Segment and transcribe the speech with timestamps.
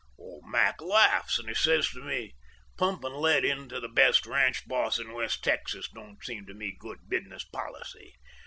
[0.17, 2.33] "Old Mac laughs, and he says to me:
[2.75, 7.07] 'Pumpin' lead into the best ranch boss in West Texas don't seem to me good
[7.07, 8.15] business policy.